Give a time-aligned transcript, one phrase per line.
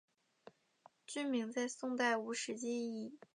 [1.05, 3.19] 郡名在宋代无实际意义。